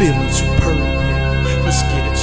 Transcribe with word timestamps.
feeling 0.00 0.30
superb. 0.30 0.78
Let's 1.62 1.82
get 1.82 2.10
it. 2.10 2.19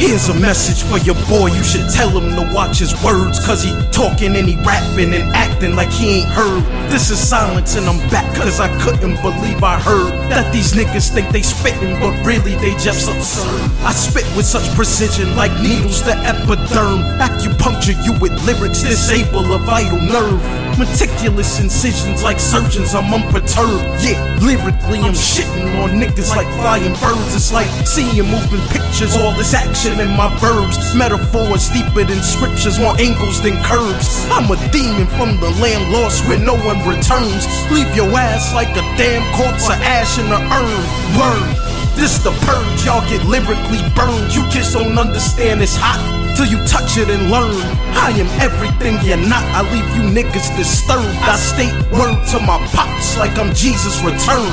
Here's 0.00 0.30
a 0.30 0.34
message 0.40 0.82
for 0.88 0.96
your 1.04 1.14
boy, 1.28 1.48
you 1.48 1.62
should 1.62 1.86
tell 1.90 2.08
him 2.08 2.34
to 2.34 2.54
watch 2.54 2.78
his 2.78 2.96
words. 3.04 3.38
Cause 3.44 3.62
he 3.62 3.70
talking 3.92 4.34
and 4.34 4.48
he 4.48 4.56
rapping 4.64 5.12
and 5.12 5.30
acting 5.34 5.76
like 5.76 5.90
he 5.90 6.22
ain't 6.22 6.30
heard. 6.30 6.64
This 6.90 7.10
is 7.10 7.18
silence 7.18 7.76
and 7.76 7.86
I'm 7.86 8.00
back 8.08 8.34
cause 8.34 8.60
I 8.60 8.68
couldn't 8.80 9.20
believe 9.20 9.62
I 9.62 9.78
heard 9.78 10.10
that 10.32 10.50
these 10.54 10.72
niggas 10.72 11.12
think 11.12 11.28
they 11.28 11.42
spitting, 11.42 12.00
but 12.00 12.16
really 12.24 12.54
they 12.56 12.70
just 12.80 13.10
absurd. 13.10 13.60
I 13.84 13.92
spit 13.92 14.24
with 14.34 14.46
such 14.46 14.66
precision 14.74 15.36
like 15.36 15.52
needles 15.60 16.00
to 16.08 16.12
epiderm. 16.24 17.20
Acupuncture 17.20 18.02
you 18.02 18.18
with 18.20 18.32
lyrics, 18.46 18.80
disable 18.80 19.52
a 19.52 19.58
vital 19.58 20.00
nerve. 20.00 20.40
Meticulous 20.78 21.60
incisions 21.60 22.22
like 22.22 22.40
surgeons, 22.40 22.94
I'm 22.94 23.12
unperturbed. 23.12 23.84
Yeah, 24.00 24.16
lyrically 24.40 25.00
I'm 25.00 25.12
shitting 25.12 25.76
on 25.76 25.90
niggas 26.00 26.34
like 26.34 26.48
flying 26.56 26.94
birds. 26.94 27.36
It's 27.36 27.52
like 27.52 27.68
seeing 27.86 28.24
moving 28.24 28.64
pictures, 28.72 29.14
all 29.14 29.32
this 29.36 29.52
action 29.52 29.89
in 29.98 30.14
my 30.14 30.28
verbs. 30.38 30.94
Metaphors 30.94 31.68
deeper 31.70 32.04
than 32.04 32.22
scriptures, 32.22 32.78
more 32.78 32.94
angles 33.00 33.42
than 33.42 33.56
curves. 33.64 34.28
I'm 34.30 34.46
a 34.46 34.58
demon 34.70 35.08
from 35.18 35.40
the 35.40 35.50
land 35.58 35.90
lost 35.90 36.22
where 36.28 36.38
no 36.38 36.54
one 36.54 36.78
returns. 36.86 37.48
Leave 37.72 37.90
your 37.96 38.12
ass 38.14 38.54
like 38.54 38.70
a 38.76 38.84
damn 38.94 39.24
corpse 39.34 39.66
of 39.66 39.80
ash 39.82 40.18
in 40.18 40.28
the 40.28 40.38
urn. 40.38 40.82
Word. 41.18 41.70
This 41.96 42.18
the 42.22 42.30
purge, 42.46 42.84
y'all 42.86 43.02
get 43.10 43.24
lyrically 43.26 43.82
burned. 43.96 44.32
You 44.34 44.46
kids 44.48 44.72
don't 44.72 44.96
understand 44.96 45.60
it's 45.60 45.76
hot 45.76 45.98
till 46.36 46.46
you 46.46 46.56
touch 46.66 46.96
it 46.96 47.10
and 47.10 47.30
learn. 47.30 47.56
I 47.92 48.10
am 48.16 48.28
everything 48.40 48.96
you're 49.04 49.20
not. 49.28 49.44
I 49.52 49.62
leave 49.72 49.88
you 49.96 50.08
niggas 50.08 50.56
disturbed. 50.56 51.18
I 51.26 51.36
state 51.36 51.74
word 51.90 52.16
to 52.32 52.38
my 52.40 52.58
pops 52.72 53.18
like 53.18 53.36
I'm 53.36 53.52
Jesus' 53.54 54.00
return. 54.00 54.48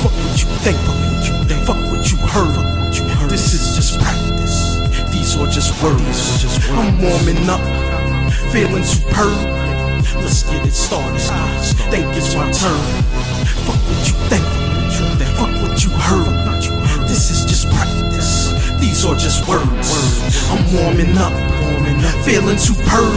What 0.00 0.14
you 0.38 0.46
think, 0.62 0.78
of 0.78 0.88
what 0.88 1.07
just 5.68 5.82
words. 5.82 6.70
I'm 6.70 7.00
warming 7.00 7.48
up, 7.48 7.60
feeling 8.52 8.84
superb. 8.84 9.44
Let's 10.16 10.42
get 10.44 10.66
it 10.66 10.72
started. 10.72 11.20
Think 11.90 12.06
it's 12.16 12.34
my 12.34 12.50
turn. 12.52 12.80
Fuck 13.66 13.80
what 13.88 14.08
you 14.08 14.14
think, 14.28 14.44
fuck 14.44 14.72
what 14.76 14.92
you 14.98 15.06
think, 15.18 15.30
fuck 15.36 15.52
what 15.62 15.84
you 15.84 15.90
heard. 15.90 16.28
About 16.28 16.64
you 16.64 16.72
This 17.06 17.30
is 17.30 17.44
just 17.44 17.68
practice. 17.68 18.52
These 18.80 19.04
are 19.04 19.16
just 19.16 19.46
words. 19.48 19.88
I'm 20.50 20.64
warming 20.74 21.16
up, 21.18 21.32
feeling 22.24 22.58
superb. 22.58 23.14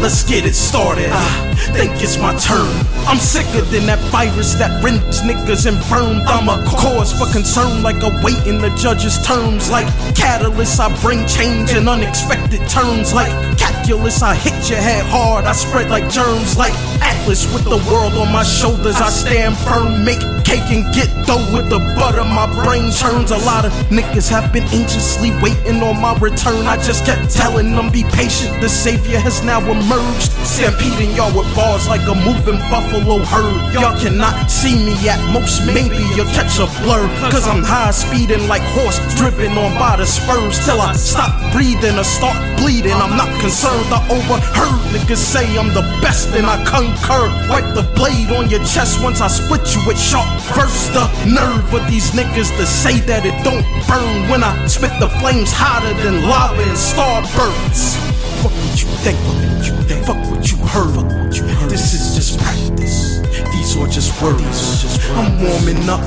Let's 0.00 0.22
get 0.22 0.44
it 0.44 0.54
started. 0.54 1.10
I 1.10 1.54
think 1.74 1.92
it's 2.02 2.18
my 2.18 2.34
turn. 2.36 2.70
I'm 3.06 3.18
sicker 3.18 3.62
than 3.72 3.86
that 3.86 3.98
virus 4.10 4.54
that 4.54 4.82
renders 4.82 5.22
niggas 5.22 5.66
infirmed. 5.66 6.22
I'm 6.26 6.48
a 6.48 6.62
cause 6.68 7.12
for 7.12 7.26
concern, 7.32 7.82
like 7.82 8.02
a 8.02 8.10
weight 8.22 8.46
in 8.46 8.60
the 8.60 8.70
judge's 8.76 9.18
terms. 9.26 9.70
Like 9.70 9.86
catalyst, 10.14 10.78
I 10.78 10.94
bring 11.02 11.26
change 11.26 11.72
in 11.72 11.88
unexpected 11.88 12.66
terms. 12.68 13.12
Like 13.12 13.32
calculus, 13.58 14.22
I 14.22 14.34
hit 14.34 14.70
your 14.70 14.78
head 14.78 15.04
hard. 15.06 15.46
I 15.46 15.52
spread 15.52 15.90
like 15.90 16.08
germs. 16.10 16.56
Like 16.56 16.74
Atlas 17.02 17.52
with 17.52 17.64
the 17.64 17.82
world 17.90 18.14
on 18.14 18.32
my 18.32 18.44
shoulders. 18.44 18.96
I 18.96 19.08
stand 19.10 19.56
firm, 19.58 20.04
make 20.04 20.22
cake 20.48 20.72
and 20.72 20.88
get 20.96 21.12
dough 21.28 21.44
with 21.52 21.68
the 21.68 21.78
butter. 22.00 22.24
My 22.24 22.48
brain 22.64 22.88
churns. 22.90 23.30
A 23.30 23.36
lot 23.44 23.68
of 23.68 23.72
niggas 23.92 24.32
have 24.32 24.50
been 24.52 24.64
anxiously 24.72 25.30
waiting 25.44 25.82
on 25.84 26.00
my 26.00 26.16
return. 26.16 26.64
I 26.64 26.80
just 26.80 27.04
kept 27.04 27.28
telling 27.30 27.76
them 27.76 27.92
be 27.92 28.02
patient. 28.16 28.56
The 28.64 28.68
savior 28.68 29.20
has 29.20 29.44
now 29.44 29.60
emerged. 29.60 30.32
Stampeding 30.48 31.12
y'all 31.12 31.32
with 31.36 31.48
bars 31.54 31.86
like 31.86 32.00
a 32.08 32.16
moving 32.16 32.56
buffalo 32.72 33.20
herd. 33.28 33.60
Y'all 33.76 33.96
cannot 34.00 34.48
see 34.48 34.76
me 34.80 34.96
at 35.12 35.20
most. 35.36 35.66
Maybe 35.68 36.00
you'll 36.16 36.32
catch 36.32 36.56
a 36.56 36.66
blur. 36.80 37.04
Cause 37.28 37.46
I'm 37.46 37.62
high 37.62 37.92
speeding 37.92 38.48
like 38.48 38.64
horse 38.72 38.98
driven 39.20 39.52
on 39.60 39.76
by 39.76 40.00
the 40.00 40.06
spurs. 40.06 40.56
Till 40.64 40.80
I 40.80 40.96
stop 40.96 41.36
breathing 41.52 42.00
or 42.00 42.08
start 42.08 42.40
bleeding. 42.56 42.96
I'm 42.96 43.16
not 43.20 43.28
concerned. 43.44 43.92
I 43.92 44.00
overheard 44.08 44.80
niggas 44.96 45.20
say 45.20 45.44
I'm 45.60 45.68
the 45.76 45.84
best 46.00 46.32
and 46.32 46.46
I 46.46 46.56
concur. 46.64 47.28
Wipe 47.52 47.68
the 47.76 47.84
blade 47.92 48.32
on 48.32 48.48
your 48.48 48.64
chest 48.64 49.04
once 49.04 49.20
I 49.20 49.28
split 49.28 49.62
you 49.76 49.84
with 49.86 50.00
sharp 50.00 50.37
First 50.54 50.92
the 50.94 51.06
nerve 51.26 51.74
of 51.74 51.90
these 51.90 52.10
niggas 52.12 52.56
to 52.56 52.66
say 52.66 53.00
that 53.00 53.26
it 53.26 53.34
don't 53.44 53.66
burn 53.86 54.30
when 54.30 54.42
I 54.42 54.66
spit 54.66 54.92
the 55.00 55.08
flames 55.20 55.50
hotter 55.52 55.92
than 56.02 56.22
lava 56.22 56.62
and 56.62 56.78
starbursts. 56.78 57.98
Fuck 58.42 58.54
what 58.54 58.78
you 58.78 58.88
think, 59.02 59.18
fuck 59.18 59.34
what 59.34 59.66
you 59.66 59.74
think, 59.84 60.00
fuck 60.06 60.20
what 60.30 60.44
you 60.50 60.56
heard, 60.62 60.94
fuck 60.94 61.10
what 61.10 61.34
you 61.36 61.44
heard. 61.44 61.70
This 61.70 61.92
is 61.92 62.14
just 62.14 62.38
practice. 62.38 63.18
These 63.52 63.76
are 63.76 63.88
just 63.88 64.14
words. 64.22 64.98
I'm 65.18 65.42
warming 65.42 65.82
up, 65.90 66.02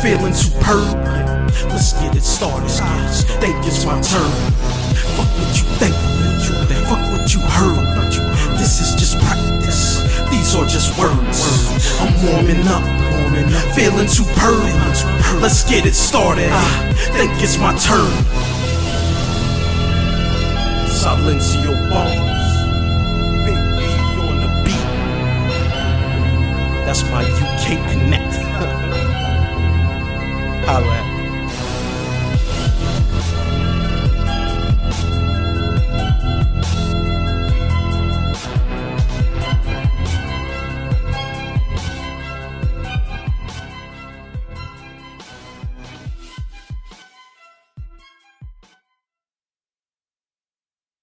feeling 0.00 0.34
superb. 0.34 1.00
Let's 1.72 1.92
get 1.98 2.14
it 2.14 2.22
started. 2.22 2.68
Think 3.40 3.56
it's 3.64 3.84
my 3.84 3.96
turn. 4.04 4.30
Fuck 5.16 5.30
what 5.34 5.52
you 5.56 5.66
think, 5.80 5.94
fuck 5.96 6.20
what 6.20 6.40
you 6.46 6.54
think, 6.68 6.80
fuck 6.86 7.02
what 7.12 7.26
you 7.32 7.40
heard. 7.40 7.80
About 7.80 8.12
you. 8.14 8.22
This 8.60 8.80
is 8.80 8.94
just 8.94 9.18
practice. 9.24 10.04
These 10.30 10.54
are 10.54 10.66
just 10.66 10.96
words. 10.98 11.47
I'm 12.00 12.12
warming 12.26 12.66
up, 12.68 12.84
feeling 13.74 14.08
superb. 14.08 14.62
Let's 15.42 15.62
get 15.68 15.84
it 15.86 15.94
started. 15.94 16.48
I 16.50 16.92
think 17.12 17.32
it's 17.42 17.58
my 17.58 17.74
turn. 17.76 18.10
Silencio 20.88 21.72
Barnes. 21.90 22.46
Big 23.44 23.58
B 23.76 23.78
on 24.26 24.36
the 24.40 24.48
beat. 24.64 24.88
That's 26.86 27.02
my 27.10 27.22
UK 27.22 27.64
connect. 27.90 28.34
Holla. 30.66 30.98